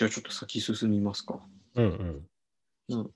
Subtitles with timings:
[0.00, 1.40] えー、じゃあちょっと先進みますか。
[1.76, 2.26] うん
[2.88, 3.10] うん。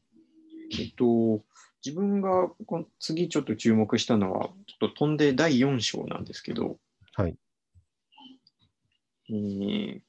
[0.79, 1.45] えっと、
[1.85, 6.79] 自分がこの次ちょっと注目したのは、ちょっと飛んで第4章なんですけど、
[7.15, 7.37] はい。
[9.31, 10.01] えー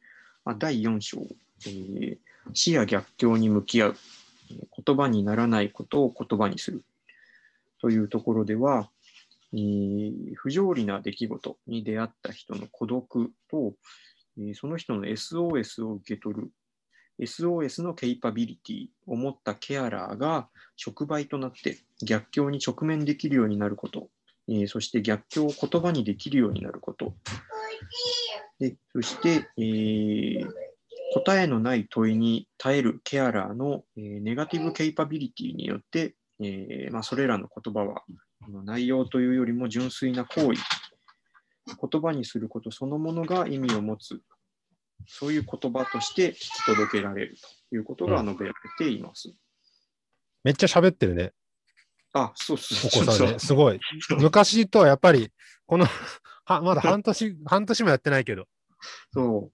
[0.43, 1.21] まあ、第4章、
[1.67, 2.17] えー
[2.53, 3.95] 死や逆境に向き合う、
[4.51, 6.85] えー言葉にならないことを言葉にする
[7.81, 8.91] というところでは、
[9.53, 13.73] えー不条理な出来事に出会った人の孤独と、
[14.37, 16.51] えーその人の SOS を受け取る
[17.19, 24.09] SOS のケイパビリティを持ったケアラーが触媒となって逆境に直面できるようになること、
[24.47, 27.15] えーそして逆境を言葉にできるようになること、
[28.59, 30.47] でそして、えー
[31.13, 38.03] 答えのない問いに耐えるケアラーの、えーネガティブケイパビリティによって、えーまあ、それらの言葉は
[38.65, 40.61] 内容というよりも純粋な行為、
[41.67, 44.21] 言葉にすることそのものが意味を持つ、
[45.07, 47.37] そういう言葉として聞き届けられる
[47.69, 49.33] ということが述べられています。
[50.43, 51.33] めっちゃ喋ってるね、
[52.15, 53.39] あ、そうそうおそうそう子さんね。
[53.39, 53.79] すごい。
[54.17, 55.31] 昔とはやっぱり、
[55.65, 55.85] この、
[56.45, 58.47] はまだ半年、半年もやってないけど、
[59.11, 59.51] そ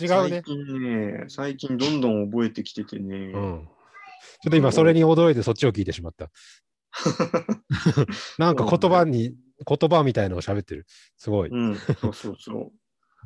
[0.00, 0.42] う違うね。
[0.42, 3.16] 最近ね、最近どんどん覚えてきててね。
[3.16, 3.68] うん。
[4.42, 6.30] ちょっと今、それに驚いてそっちを聞いてしまった。
[8.38, 9.34] なんか言葉に、
[9.66, 10.86] 言葉みたいのを喋ってる。
[11.16, 11.50] すごい。
[11.50, 12.72] うん、そうそうそう。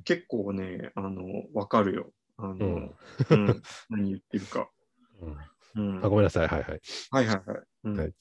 [0.05, 2.12] 結構ね、あの、わかるよ。
[2.36, 2.97] あの、うん
[3.31, 4.70] うん何言ってるか。
[5.75, 6.48] うんうん、あごめんなさい。
[6.48, 6.81] はいはい。
[7.11, 7.62] はいはいはい。
[7.84, 8.14] うんはい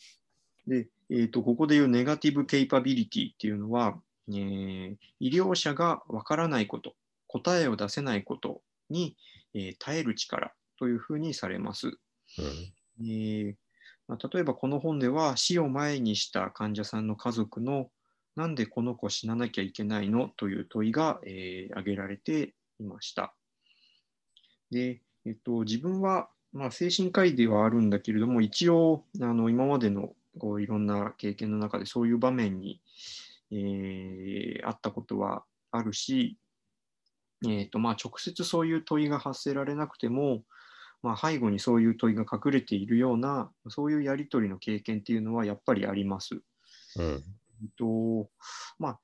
[0.68, 6.96] で、えっ、と、ここで言うネガティブケイパビリティっていうのは、えー医療者がわからないこと、
[7.28, 9.18] 答えを出せないことに、
[9.54, 11.88] えー耐える力というふうにされます。
[11.88, 11.96] うん
[13.08, 13.56] えー
[14.08, 17.90] まあ、例えばこの本では死を前にした患者さんの家族の
[18.36, 20.30] なんでこの子死ななきゃいけないの？
[20.38, 23.34] という問いが、えー挙げられていました。
[24.72, 32.82] で、えっと、自分は、まあ、精神科医ではあるんだけれども一応あの今までのこういろんな経験の中でそういう場面に、
[33.52, 36.38] えーあったことはあるし、
[37.44, 40.44] えーとまあ、直接そういう問いが発せられなくても、
[41.04, 46.42] まあ、背後にそういう問いが隠れているような、そういうやり取りの経験っていうのはやっぱりあります。
[46.98, 47.24] うん
[47.78, 48.30] と
[48.80, 49.00] まあ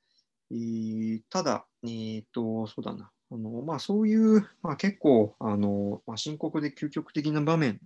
[0.52, 7.82] えーただ、えっとそうだなあのまあ、そういう、まあ、結構あの、まあ、深刻で究極的な場面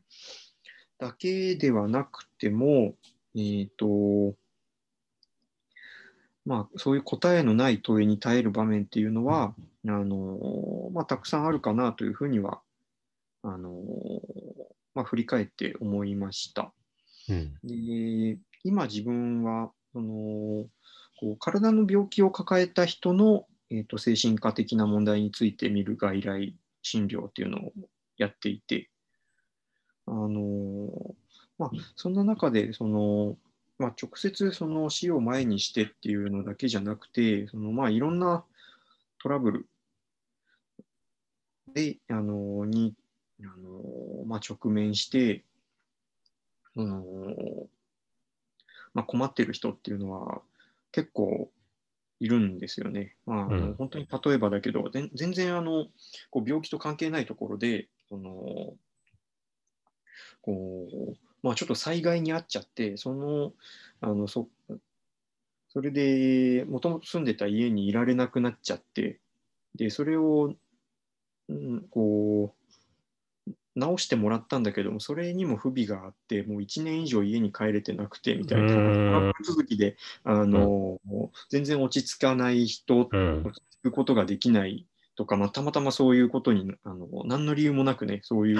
[1.00, 2.94] だけではなくても、
[3.36, 4.36] えっと
[6.46, 9.56] まあ、そういう答えのない問いに耐える場面っていうのは
[9.88, 12.62] あの、まあ、たくさんあるかなというふうには
[13.42, 13.82] あの、
[14.94, 16.72] まあ、振り返って思いました。
[17.30, 20.66] うんで今自分はその
[21.20, 27.74] こう体の病気を抱えた人の、えー、と精神科的な問題について見る外来診療っていうのを
[28.18, 28.90] やっていて、
[30.08, 30.90] あの
[31.58, 33.38] まあ、そんな中でその、
[33.78, 38.44] まあ、直接その死を前にしてっていうのだけじゃなくてその、まあ、いろんな
[39.22, 39.68] トラブル
[41.74, 42.96] で、あのに、
[43.42, 45.44] あのまあ、直面して、
[46.74, 47.36] その
[48.94, 50.42] まあ、困ってる人っていうのは
[50.92, 51.50] 結構
[52.20, 53.16] いるんですよね。
[53.26, 55.88] まあうん本当に例えばだけど、全全然あの
[56.30, 58.76] こう病気と関係ないところで、その
[60.42, 63.54] こうまあ、ちょっと災害に遭っちゃって、その
[64.02, 64.48] あのそ
[65.70, 69.20] それでもともと住んでた家にいられなくなっちゃって、
[69.76, 70.54] でそれを、
[71.50, 72.61] うん、こう
[73.76, 81.00] 直してもらったんだけども、それにも不備があって、もう1年以上家に帰れてなくてみたいな、続きであの、
[81.50, 83.44] 全然落ち着かない人、うん。
[83.46, 88.60] 落ち着くことができないとか、まあ、たまたまそういうことにあの、何の理由もなくね、そういう、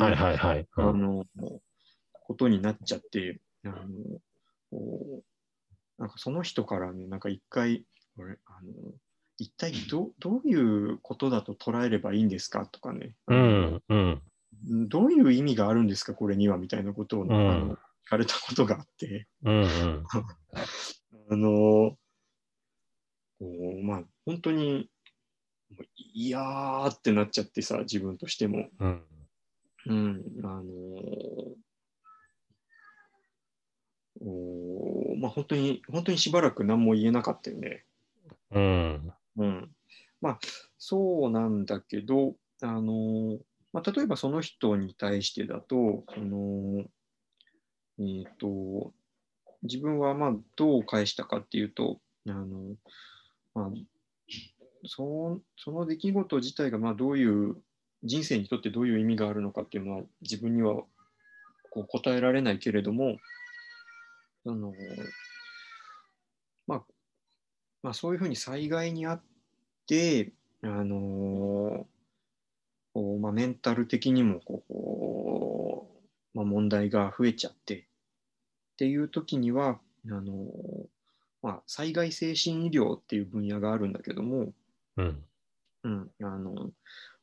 [2.14, 3.76] ことになっちゃって、あの
[4.72, 7.84] こうなんかその人からね、なんか一回、
[8.18, 8.94] 俺あの
[9.38, 12.66] 一体どどういうことだと捉えればいいんですか？
[12.66, 14.22] とかね、あうのんうん
[14.64, 20.04] どういう意味があるんですか、これにはみたいなことを、うんあの聞かれたことがあって、うんうん
[21.30, 21.98] あの
[23.40, 23.48] こ
[23.80, 24.90] うまあ、本当に、
[26.14, 28.70] いやーってなっちゃってさ、自分としても。
[28.80, 29.04] うん
[29.88, 31.56] うん、あのー
[34.24, 37.84] おーまあ、本当に、本当にしばらく何も言えなかったよね。
[38.52, 39.76] うんうん。
[40.20, 40.40] まあ、
[40.78, 43.40] そうなんだけど、あのー
[43.74, 46.84] まあ、例えばその人に対してだと、その、
[48.00, 48.94] えっ、と、
[49.64, 52.76] 自分はまあどう返したかっていうと、あの、
[53.54, 53.72] まあ、
[54.86, 57.56] そその出来事自体がまあどういう
[58.04, 60.84] 人生にとってどういう意味があるのかっていうのは自分には
[61.70, 63.18] こう答えられないけれども、
[64.46, 64.74] あの
[66.68, 66.84] まあ、
[67.84, 69.22] まあ、そういうふうに災害にあっ
[69.88, 70.32] て、
[70.64, 71.86] あの
[72.94, 75.88] こうまあ、メンタル的にもこ
[76.34, 77.84] う、まあ、問題が増えちゃってっ
[78.78, 80.48] ていう時にはあの、
[81.42, 84.54] まあ、災害精神医療っていう分野があるんだけども、
[84.98, 85.24] うん。
[85.84, 86.70] うんあの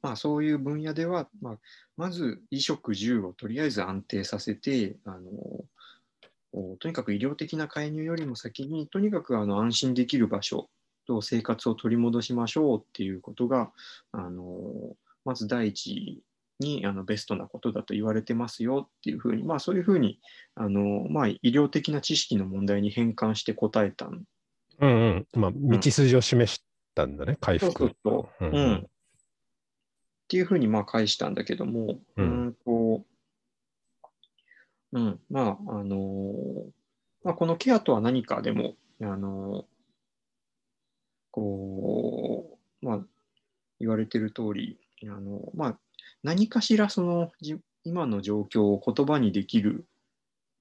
[0.02, 1.58] まあ、そういう分野では、まあ、
[1.96, 10.68] まず衣食住をとりあえず安定させてあのとにかく医療的な介入よりも先にとにかくあの安心できる場所
[11.06, 13.70] と生活を取り戻しましょうっていうことが
[14.12, 16.22] あのまず第一
[16.60, 20.20] にあのベストなことだと言われてますよっていうふうに、まあ、そういうふうに
[20.54, 24.24] あの、まあ、医療的な知識の問題に変換して答えたん
[24.80, 25.40] うんうん。
[25.40, 26.62] まあ、道筋を示し
[26.94, 27.92] たんだね、うそう復。
[28.04, 28.44] そう。
[28.44, 28.74] うんうん。
[28.76, 28.80] っ
[30.28, 33.04] ていうふうにまあ返したんだけども、ううんんと、
[34.92, 36.70] うん、まあ、あのー
[37.24, 39.64] まあ、このケアとは何かでも、あのー
[41.30, 43.00] こう、まあ、
[43.78, 45.78] 言われてる通り、あのまあ、
[46.22, 49.86] 何かしらそのじ今の状況を言葉にできる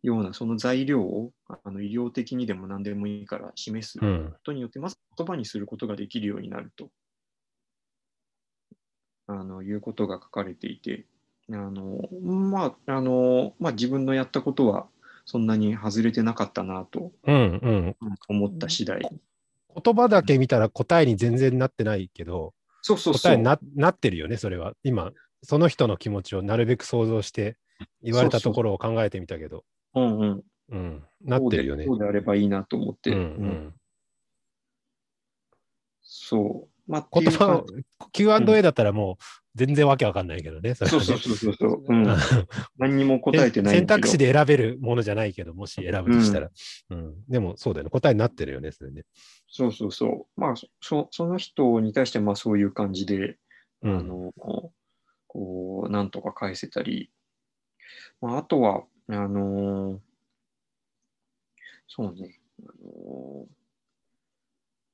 [0.04, 4.32] ようなその材料をあの医療的にでも何でもいいから示すうん。
[4.32, 6.90] ことによって、まず言葉にすることができるようになると
[9.28, 11.06] あのいうことが書かれていて、
[11.52, 14.88] あのまああのまあ、自分のやったことは
[15.26, 17.96] そんなに外れてなかったなとうんうん。
[18.30, 19.02] 思った次第。
[19.02, 22.54] 言葉だけ見たら答えに全然なってないけど、
[22.88, 23.32] そうそうそう。
[23.32, 24.74] 答えにななってるよね、それは。
[24.84, 25.12] 今、
[25.44, 27.58] その人の気持ちをなるべく想像して、
[28.02, 31.94] 言われたところを考えてみたけど、うんうん、うん、なってるよねそ。
[31.94, 33.10] うでそうであればいいなと思って。
[33.12, 33.26] うんううん
[33.68, 33.74] ん、
[36.02, 36.92] そう。
[36.92, 37.66] まあ、言葉を
[38.14, 39.24] Q&A だったらもう
[39.58, 40.76] 全然わけわかんないけどね。
[40.76, 42.08] そねそうそうそうそうそ う、うん。
[42.78, 44.08] 何にも答えてないん選だけど。
[44.08, 46.52] 択肢で選べるものじゃないけど、もし選ぶとしたら。
[46.92, 47.90] うんでもそうだよね。
[47.90, 49.04] 答えになってるよね、それね。
[49.48, 50.40] そうそうそう。
[50.40, 53.38] まあ、そその人に対してまあそういう感じで、
[53.82, 54.34] うんあの、
[55.28, 57.12] こう、なんとか返せたり、
[58.22, 60.02] まあ、あとは、あの
[61.88, 63.48] そうね、あの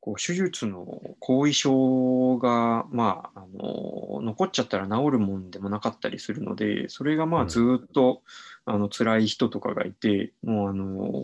[0.04, 0.86] こう手術の
[1.22, 7.46] 後遺症が、まあ、あの残っちゃったら治るもんでもなかったりするので、それがまうん。
[7.46, 8.22] あずーっと、
[8.66, 11.24] あの辛い人とかがいて、もうあの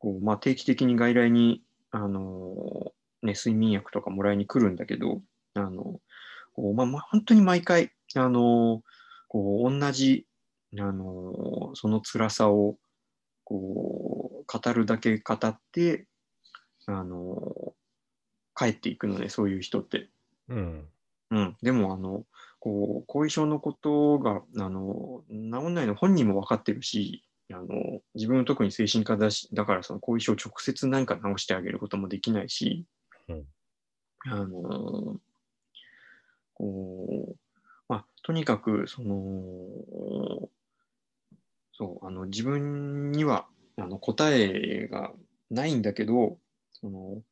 [0.00, 1.62] こうまあ、定期的に外来に、
[1.92, 2.90] あの
[3.22, 5.20] ね、睡眠薬とかもらいに来るんだけど、
[5.54, 6.00] あの
[6.56, 8.82] こうまあまあ、本当に毎回、あの
[9.28, 10.26] こう同じ、
[10.80, 12.76] あのその辛さを
[13.44, 16.06] こう語るだけ語って、
[16.86, 17.74] あの
[18.54, 20.08] 帰っていくのね、そういう人って。
[20.48, 20.88] うん。
[21.30, 22.24] うん、でもあの
[22.60, 32.84] こう後遺症のことがあの治んないの本人も分かってるしあの自分の特に精神科だしだからその後遺症を直接何か治してあげることもできないし、
[33.28, 33.44] うん
[34.26, 35.16] あの
[36.54, 37.36] こう
[37.88, 39.18] まあ、とにかくその
[41.72, 43.46] そうあの自分には
[43.78, 45.12] あの答えが
[45.50, 46.38] ないんだけど
[46.82, 47.22] その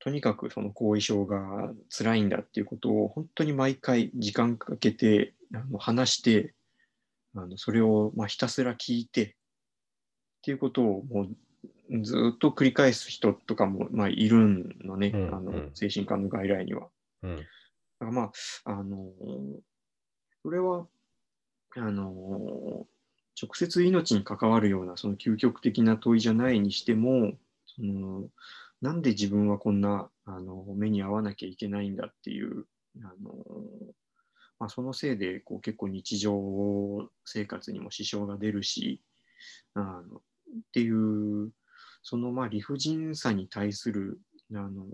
[0.00, 6.54] とにかくその後遺症が辛いんだっていうことを本当に毎回時間かけてあの話して
[7.36, 9.30] あのそれをまあひたすら聞いてっ
[10.42, 11.28] ていうことをもう
[12.02, 16.88] ずっと繰り返す人とかもまあいるのね、うんあのうん精神科の外来には。
[17.22, 17.36] うん。
[17.36, 18.32] だからまあ、
[18.64, 19.10] あの
[20.42, 20.86] それは、
[21.76, 22.86] あの
[23.40, 27.32] 直接命に関わるようなその究極的な問いじゃないにしても、
[27.66, 28.28] その
[28.80, 32.66] なんで自分はこんなあの目に遭わなきゃいけないんだっていう、
[33.02, 33.34] あの
[34.58, 39.02] まあ、そのせいでこう結構日常生活にも支障が出るし、
[39.74, 40.22] あのっ
[40.72, 41.50] ていう、
[42.02, 44.20] そのまあ理不尽さに対する、
[44.54, 44.84] あの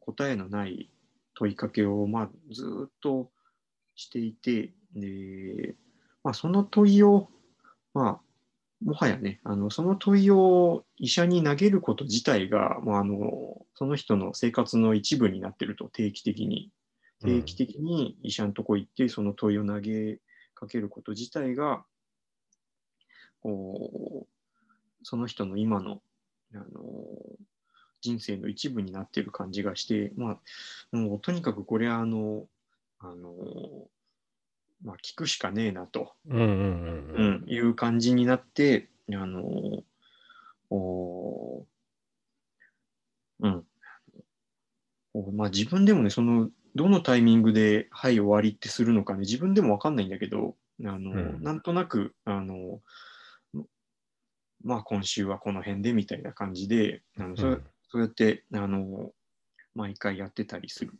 [0.00, 0.90] 答えのない
[1.34, 3.30] 問いかけを、まあ、ずっと
[3.96, 5.74] していて、で
[6.22, 7.28] まあ、その問いを、
[7.92, 8.20] まあ、
[8.82, 16.70] もはやね、あのその問いを医者に投げること自体が、もうあのその人の生活の一部になってると、定期的に。
[17.22, 20.18] 定期的に医者のとこ行って、その問いを投げ
[20.54, 21.84] かけること自体が、
[23.40, 24.26] こう
[25.02, 26.00] その人の今の
[26.54, 26.64] あの
[28.00, 30.38] 人生の一部になっている感じがして、ま
[30.92, 32.44] あ、もうとにかくこれはあの、
[32.98, 33.32] あの
[34.84, 39.42] まあ、聞くしかねえなと、うんうんうんうん、いう感じになって、あの
[40.70, 41.66] お
[43.40, 43.64] うん。
[45.14, 51.42] おまあ、自分でもね、そのどのタイミングで、はい、終わりってするのかね、自分でもわかんないんだけど、あの、うん。
[51.42, 52.80] なんとなく、あの、
[54.64, 59.12] まあ今週はこの辺でみたいな感じで、あのそうそうやって、あの、
[59.74, 60.92] 毎回やってたりする。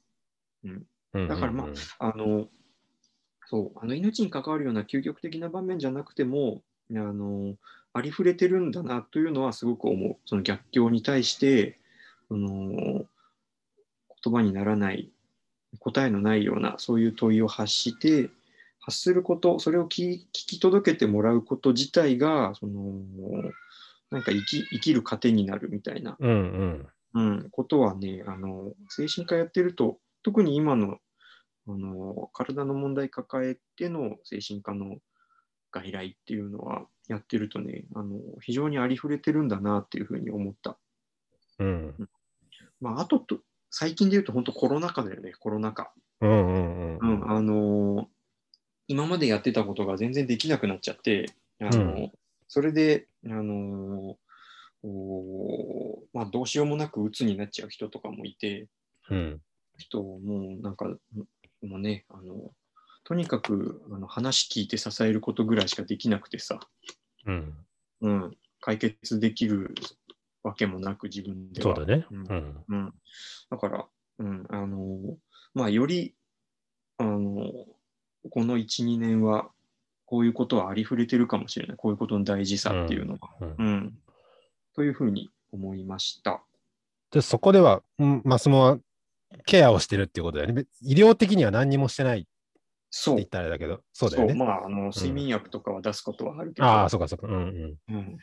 [0.64, 0.68] う
[1.18, 1.28] ん。
[1.28, 2.48] だからまああの、
[3.54, 7.54] そう、あの命に関わるような究極的な場面じゃなくても、あの、
[7.92, 10.16] ありふれてるんだなというのはすごく思う。
[10.26, 11.78] その逆境に対して、
[12.26, 12.49] その
[14.25, 15.08] 言葉にならない、
[15.78, 18.28] 答えのないような、そういう問いを発して、
[18.80, 22.82] 発すること、それを聞聞き届けてもらうこと自体が、その、
[24.11, 30.99] なんか生き生きる糧になるみたいな、うんうんうん、ことはね、あの、精神科やってると、特に今の、
[31.66, 34.99] あの、体の問題抱えての精神科の
[35.71, 40.78] 外来っていうのは、やってるとね、あの、非常にありふれてるんだなっていうふうに思った。
[41.59, 42.09] うん
[42.80, 43.38] まあ、あとと、
[43.71, 45.92] 最近で言うと本当コロナ禍だよね、コロナ禍。
[46.21, 48.09] うんうんううんん、あの
[48.87, 51.26] 今までやってたことが全然できなくなっちゃって、
[51.61, 52.12] あのうん
[52.47, 54.16] それで、あの
[54.85, 58.68] おまあ、どうしようもなく鬱になっちゃう人とかもいて、
[59.11, 59.40] うん
[59.76, 60.87] 人をもうなんか、
[61.64, 62.52] もうね、あの、
[63.04, 66.59] とにかくあの話聞いて支えることぐらいしかできなくてさ、
[67.26, 67.54] うん
[68.00, 69.75] うん、解決できる
[70.42, 71.75] わけもなく自分では。
[71.75, 72.06] そうだね。
[72.11, 72.94] ううんんうん、
[73.50, 73.87] だから、
[74.18, 75.16] うん、あの、
[75.54, 76.14] まあ、より、
[76.99, 77.50] あの、
[78.30, 79.50] この1、2年は、
[80.06, 81.76] こういうことはありふれてるかもしれない。
[81.76, 83.28] こういうことの大事さっていうのが。
[83.40, 83.99] うんうん。
[84.75, 86.42] というふうに思いました。
[87.11, 88.78] でそこでは、うん、マスモは
[89.46, 90.62] ケアをしてるっていうことだよね。
[90.62, 92.28] べ医療的には何にもしてないって。
[93.06, 94.34] 言ったらあれだけど、そうだよね。
[94.34, 96.68] まあ、あの、睡眠薬とかは出すことはあるけど。
[96.68, 97.26] ああ、そうかそうか。
[97.26, 98.16] うんうんうん。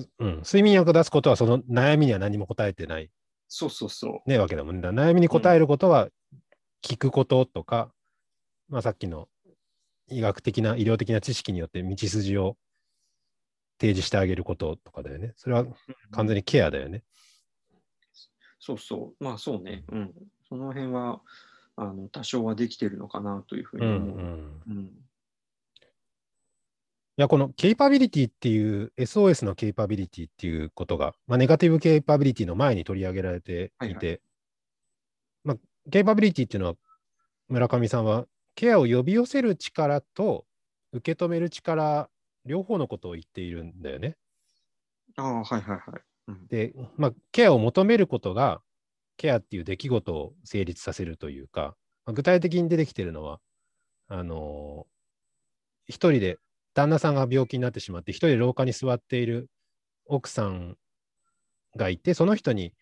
[0.00, 0.36] でうん。
[0.38, 3.10] 睡眠薬出すことはその悩みには何も答えてない、
[3.48, 4.88] そうそうそね、わけだもんね。
[4.88, 6.08] 悩みに答えることは
[6.82, 7.92] 聞くこととか、
[8.68, 9.28] まあさっきの
[10.08, 12.56] 医学的な医療的な知識によって道筋を
[13.78, 15.34] 提示してあげることとかだよね。
[15.36, 15.74] それはう。
[16.10, 17.02] 完全にケアだよね。
[18.64, 19.22] そうそう。
[19.22, 19.84] まあ、そうね。
[19.92, 20.14] うん。
[20.48, 21.20] その辺は、
[21.76, 24.18] あの、多少はできてるのかなというふううんうに思う。
[24.18, 24.62] ん。
[24.66, 24.84] うん。
[24.84, 24.90] い
[27.18, 34.20] や、このケイパビリティっていう、SOS のケイパビリティっていうことが、まあ、ネガティブケイパビリティの前に取り上げられていて、はい
[35.44, 35.56] まあ、
[35.90, 36.74] ケイパビリティっていうのは、
[37.48, 40.46] 村上さんは、ケアを呼び寄せる力と
[40.92, 42.08] 受け止める力、
[42.46, 44.16] 両方のことを言っているんだよね。
[45.16, 46.13] ああ、はいはいはい。
[46.28, 46.46] うん。
[46.48, 48.60] で、まあ、ケアを求めることが、
[49.16, 53.40] ケアっていう出来事を成立させるというか、まあ具体的に出てきてるのは、
[54.08, 54.94] あのー
[55.86, 56.38] 一人で、
[56.72, 59.50] 旦那さんが病気になってしまって、一人で廊下に座っている
[60.06, 60.76] 奥さん
[61.76, 62.72] がいて、その人に、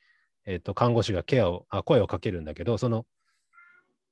[0.46, 3.06] えっと看護師がケアをあ声をかけるんだけど、その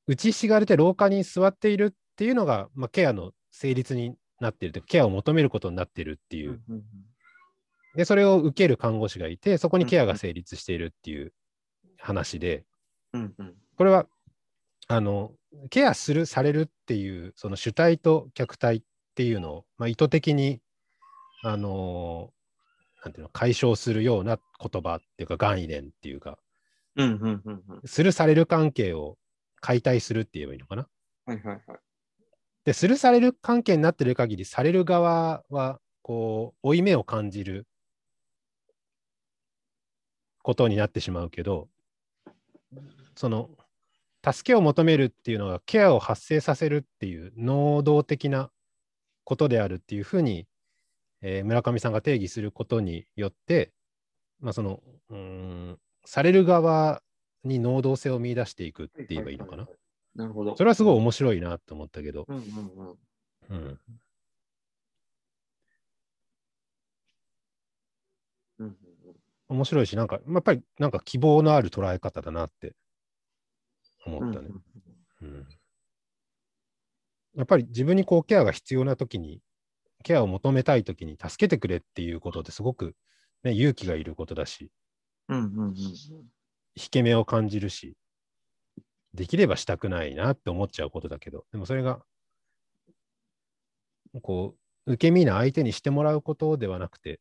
[0.07, 6.61] 打ちひしがれて廊下に座っているっていうのが、まあ、ケアの成立になっているケアを求めることになっているっていう
[7.95, 11.33] で、それを受ける看護師がいて、そこにケアが成立しているっていう
[11.99, 12.65] 話で、
[13.13, 13.55] うんうん。
[13.77, 14.07] これは、
[14.89, 15.33] あの、
[15.71, 18.83] ケアする、されるっていう、その主体と客体っ
[19.15, 20.61] ていうのを、まあ、意図的に、
[21.43, 22.31] あの
[23.03, 26.39] なんていうの、解消するような言葉っていうか、概念っていうか、
[26.97, 27.81] うんうんうんうん。
[27.87, 29.17] する、される関係を
[29.61, 30.87] 解体するって言えばいいのかな。
[31.25, 31.79] はいはいはい。
[32.65, 37.67] で、する、される関係になってる限り、される側は、こう、負い目を感じる
[40.43, 41.69] ことになってしまうけど、
[43.15, 43.51] その、
[44.25, 48.51] 助けを求めるっていうのが、ケアを発生させるっていう、能動的な
[49.25, 50.47] ことであるっていうふうに、
[51.23, 53.73] えー村上さんが定義することによって、
[54.41, 57.03] まあ、その、うーん、される側
[57.45, 59.69] に能動性を見出していくって言えばいいのかな。
[60.15, 60.57] なるほど。
[60.57, 62.43] それはすごい面白いなと思ったけど、うんうん
[62.79, 62.99] うん。
[63.51, 63.81] うん。
[68.59, 68.77] うんうん
[69.51, 72.75] 面白いし、なんか、やっぱりなんか希望のある捉え方だなって
[74.07, 74.49] 思うんったね。
[75.23, 75.47] うん。
[77.37, 79.41] やっぱり自分にこうケアが必要な時に、
[80.05, 82.95] ケアを求めたい時に助けてくれっていうことってすごく、
[83.45, 84.71] ね、勇気がいることだし、
[85.29, 85.75] うんうんうん。
[86.75, 87.97] 引け目を感じるし、
[89.15, 92.05] できればしたくないなって思っちゃうことだけど、でもそれが、
[94.23, 97.21] こう、受け身な相手にしてもらうことではなくて、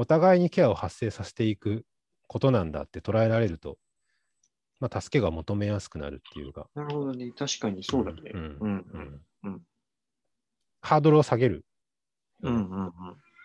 [0.00, 1.84] お互いにケアを発生させていく
[2.26, 3.76] ことなんだって捉えられると、
[4.80, 7.30] まあ、助けが求めやすくなるっていうか、なるほどね。
[7.36, 8.30] 確かにそうだね。
[8.32, 9.62] うんうんうんうん
[10.80, 11.66] ハードルを下げる。
[12.42, 12.86] うんうん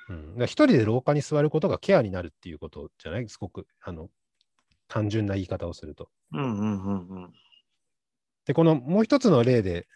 [0.08, 3.28] うんうん、一人で廊下に座ることがケアになるっていうことじゃない？
[3.28, 4.10] すごくあの
[4.88, 6.08] 単純な言い方をすると。
[6.32, 7.34] うんうんうんうん
[8.46, 9.88] で、このもう一つの例で、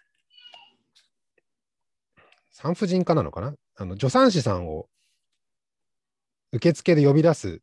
[2.51, 3.56] 産婦人科なのかな？
[3.78, 4.89] あの助産師さんを
[6.51, 7.62] 受付で呼び出す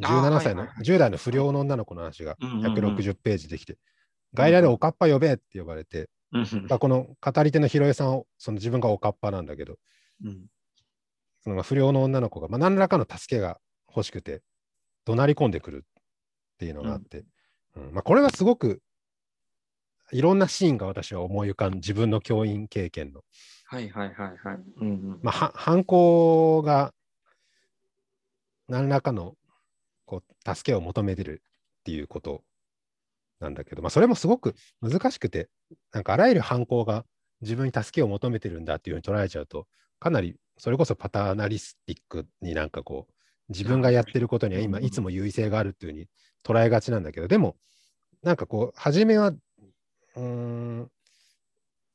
[0.00, 0.84] 17歳の、はいはいはい。
[0.84, 2.74] 10代の不良の女の子の話がうんうんうん。
[2.74, 3.78] 160ページできて、
[4.34, 6.08] 外来でおかっぱ呼べって呼ばれて、
[6.78, 9.76] この語り手のひろえさんを、その自分がおかっぱなんだけど、
[10.24, 10.46] うん。
[11.42, 14.42] その不良の女の子が、まあ、何らかの助けが欲しくて、
[15.04, 16.02] 怒鳴り込んでくるっ
[16.58, 17.24] ていうのがあって、
[17.76, 17.92] うん。
[17.92, 18.80] まあ、これはすごく
[20.12, 23.22] いろんなシーンが私は思い浮かん自分の教員経験の。
[23.64, 24.58] はいはいはいはい。
[24.80, 25.20] うんうん。
[25.22, 26.92] まあ、は 犯行が
[28.70, 29.34] 何らかの
[30.06, 31.42] こう助けを求めてる
[31.80, 32.42] っていうこと
[33.40, 35.48] なんだけど、まあ、それもすごく難しくて、
[35.92, 37.04] なんかあらゆる犯行が
[37.40, 39.66] 自分に助けを求めてるんだっていうふうに捉えちゃうと、
[39.98, 43.12] かなりそれこそパターナリスティックになんかこう、
[43.48, 46.06] 自分がやってることには今いつも優位性があるっていうふうに
[46.44, 47.56] 捉えがちなんだけど、でも、
[48.22, 50.90] なんかこう、初めは、うーん、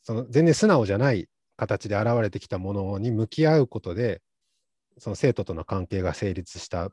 [0.01, 1.27] その全然素直じゃない
[1.57, 4.21] 形で現れてきたものに向き合うことで、
[4.97, 6.89] その生徒との関係が成立した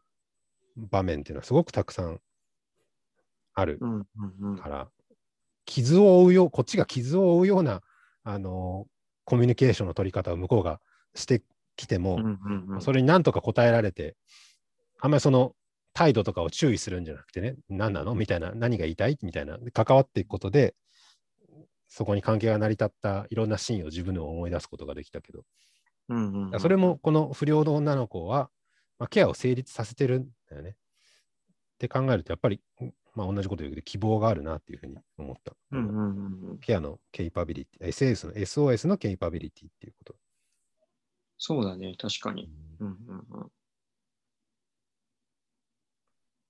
[0.76, 2.20] 場面っていうのはすごくたくさん
[3.54, 3.78] ある
[4.62, 4.88] から、
[5.64, 7.82] 傷を負うよう、こっちが傷を負うような、
[8.24, 8.86] あの
[9.24, 10.80] コミュニケーションの取り方を向こうが
[11.14, 11.42] して
[11.76, 12.18] きても、
[12.80, 14.16] それに何とか答えられて、
[15.00, 15.54] あんまりその
[15.94, 18.14] 態度とかを注意するんじゃなくてね、何なの？
[18.14, 19.18] みたいな、何が言いたい？
[19.22, 20.74] みたいな、で関わっていくことで、
[21.88, 25.42] そこに関係が成り立ったいろんなシーンを自分でも思い出すことができたけど、
[26.08, 28.50] うんうんうんそれもこの不良の女の子は、
[28.98, 30.70] まあ、ケアを成立させてるんだよね。
[30.70, 30.74] っ
[31.78, 32.60] て考えると、やっぱり、
[33.14, 35.54] まあ、同じこと言うけど、希望があるなっていうふうに思った。
[35.72, 40.14] うんうんうんうんケアのケイパビリティ、SS の SOS のケイパビリティっていうこと。
[41.38, 42.50] そうだね、確かに。
[42.78, 43.52] うんうんうん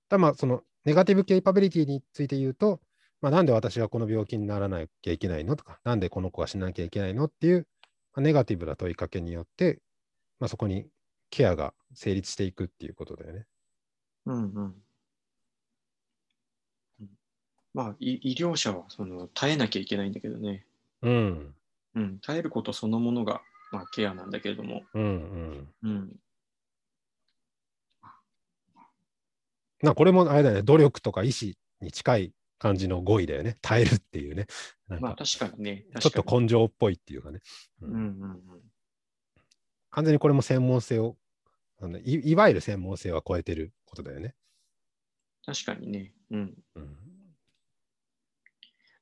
[0.09, 2.81] ただまあそのネガティブケイパビリティについて言うと、
[3.19, 7.63] まあ、なんで私がこの病気にならなきゃいけないのとか、なんでこの子が死ななきゃいけないのっていう、まあ、
[8.21, 9.81] ネガティブな問いかけによって、
[10.39, 10.87] まあ、そこに
[11.29, 13.45] ケアが成立していくっていうことだよね。
[14.25, 14.61] うんうんう
[17.03, 17.09] ん
[17.73, 20.65] まあ、い医療者はその耐えなきゃいけないんだけどね。
[21.01, 21.55] うん。
[21.95, 24.83] うん、耐えることそのものが、まあ、ケアなんだけれども。
[24.93, 25.73] うんうん。
[25.83, 26.15] うん、
[29.81, 33.57] なこれもあれだよね、努力とか意志に近い感じの語彙だよね。
[33.61, 34.47] 耐えるっていうね。
[34.87, 35.85] なんまあか確かにね。
[35.99, 37.41] ちょっと根性っぽいっていうかね。
[37.81, 38.39] にうんうんうん
[39.89, 41.17] 完全にこれも専門性を
[41.79, 44.33] あのい、いわゆる専門性は超えてることだよね。
[45.45, 46.13] 確かにね。
[46.31, 46.53] うん。
[46.75, 46.97] うん。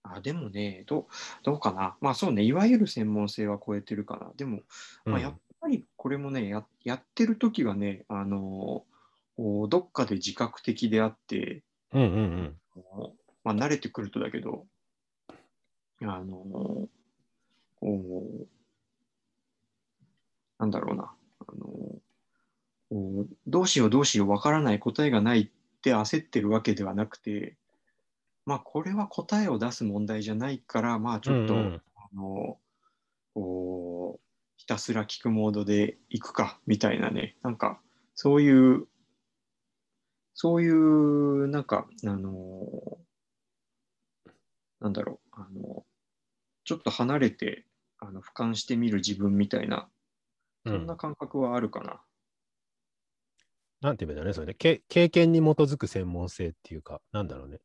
[0.04, 1.06] あ、でもね、どう、
[1.43, 1.95] どうかな。
[2.02, 4.32] まあそうね、いわゆる専門性は超えてるかな。
[4.36, 4.63] でも、
[5.06, 8.84] まあ、やっぱりこれもね、ややってる時はね、あの
[9.38, 12.58] こうどっかで自覚的であって、うんうんうん。
[13.43, 14.65] まあ、慣れてくるとだけど、
[16.01, 16.88] あの
[17.80, 17.88] こ
[18.41, 18.47] う
[20.60, 21.45] なんだろうな、あ
[22.93, 25.49] のどうしようどうしようわからない答えがないっ
[25.82, 27.56] て焦ってるわけではなくて、
[28.45, 31.82] まあこれは答えを出す問題じゃないから、まあちょっと、うんうん。
[31.95, 32.58] あの
[33.34, 34.21] こう
[34.58, 37.80] ひたすら聞くモードでいくかみたいなね、なんか
[38.13, 38.88] そういう、
[40.34, 42.97] そういう、なんか、あの
[44.82, 45.86] なんだろう、あの
[46.65, 47.65] ちょっと離れて
[48.00, 49.89] あの俯瞰してみる自分みたいな、
[50.65, 52.02] そんな感覚はあるかな。
[53.82, 54.54] なんていうんだろうね、それね。
[54.54, 57.60] け経験に基づく専門性っていうか、なんだろうね。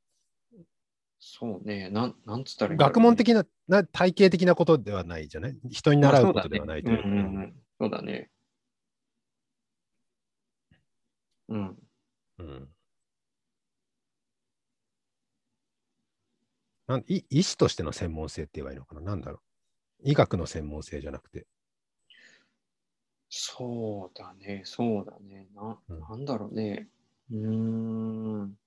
[1.19, 5.57] そうね、なんなんつったらいいね学問的なな、体系的なことではないじゃない？
[5.71, 7.09] 人に習うことではないというか。
[7.09, 8.31] うんうんうん、そうだね。
[11.49, 11.77] うん。
[12.39, 12.69] うん
[16.87, 19.01] なんい医師としての専門性って言えばいいのかな？
[19.01, 19.41] なんだろ
[20.05, 20.11] う？
[20.11, 21.47] 医学の専門性じゃなくて。
[23.29, 25.49] そうだね、そうだね。
[25.55, 26.89] なうんなんだろうね。
[27.33, 27.39] うー
[28.45, 28.59] ん。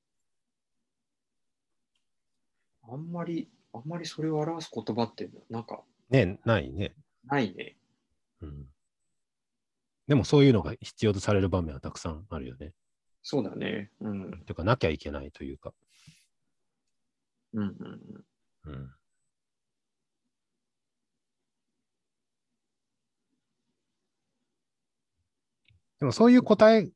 [2.83, 6.93] あんまり、あんまりそれを表す言葉って、なんか、ね、ないね。
[7.25, 7.77] ないね。
[8.41, 8.65] うん。
[10.07, 12.73] でもそういうのが必要とされる場面はたくさんあるよね。
[13.21, 13.91] そうだね。
[14.01, 14.31] うん。
[14.31, 15.73] というか、なきゃいけないというか。
[17.53, 17.99] うんうん
[18.65, 18.73] うん。
[18.73, 18.91] うん。
[25.99, 26.89] でもそういう答え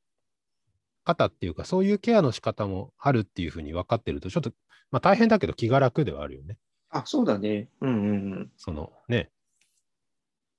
[1.04, 4.52] 方っていうか、そういうケアの仕方もあるっていうふうに分かってると、ちょっと、
[4.92, 6.58] まあ大変だけど気が楽ではあるよね。
[6.90, 7.70] あ、そうだね。
[7.82, 8.52] うんうんうん。
[8.58, 9.32] そのね、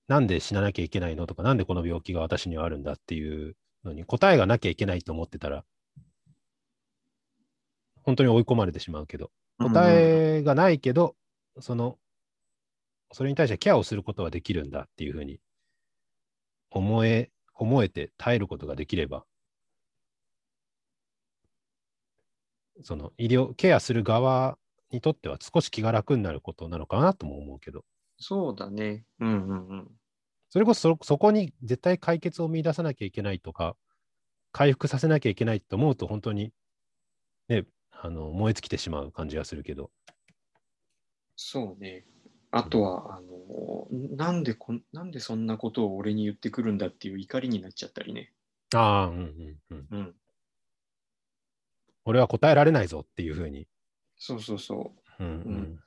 [0.09, 5.65] なんで死ななきゃいけないのとか、なんでこの病気が私にはあるんだっていうのに答えがなきゃいけないと思ってたら、
[8.05, 11.17] 本当に追い込まれてしまうけど、答えがないけど、
[11.61, 11.99] その、
[13.13, 15.41] それに対してケアをすることはできるんだっていうふうに
[16.71, 19.25] 思え、思えて耐えることができれば、
[22.83, 24.59] その医療、ケアする側
[24.91, 27.85] にとっては少し気が楽になることなのかなとも思うけど、
[28.19, 29.05] そうだね。
[29.21, 29.89] うんうんうん。
[30.51, 33.77] それこそそそこに絶対解決を見出さなきゃいけないとか、
[34.53, 36.53] 回復させなきゃいけないと思うと、本当に、
[37.49, 37.65] ね、
[38.05, 39.91] あの燃え尽きてしまう感じがするけど、
[41.37, 42.05] そうね。
[42.51, 48.31] あとは、あの、なんでこん、なんでそんなことを俺に言ってくるんだっていう怒りになっちゃったりね。
[48.75, 49.87] ああ、うんうんうん。
[49.91, 50.15] うん。
[52.05, 53.67] 俺は答えられないぞっていうふうに。
[54.19, 55.81] そうそうそうんうんうん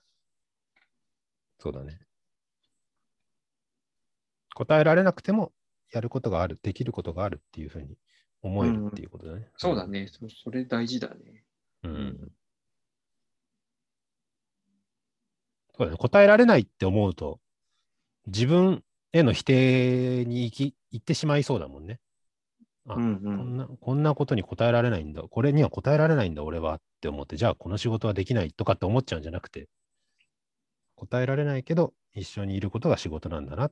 [1.60, 2.00] そうだね。
[4.56, 5.54] 答えられなくても
[5.92, 7.96] やることがある、できることがあるっていうふうに
[8.42, 9.42] 思えるっていうことだね。
[9.42, 9.52] う。
[9.56, 10.08] そうだね。
[10.08, 11.47] そそれ大事だね。
[11.84, 11.92] うん。
[11.92, 12.32] うん
[15.78, 15.98] そうだね。
[15.98, 17.40] 答えられないって思うと、
[18.28, 22.00] 自分への否定に行き行ってしまいそうだもんね。
[22.88, 23.58] あうんうこんん。
[23.58, 25.24] なこんなことに答えられないんだ。
[25.24, 29.68] これには答えられないんだ、俺はって思って、じゃあこの仕事はできないとかって思っちゃうんじゃなくて、
[30.96, 33.72] 答えられないけど、一緒にいることが仕事なんだなっ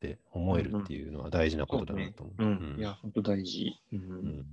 [0.00, 2.42] て思えるっていうのは大事なことだなと思う。
[2.44, 2.74] うん。
[2.78, 3.72] いや、本当大事。
[3.92, 4.00] うん。
[4.00, 4.46] うん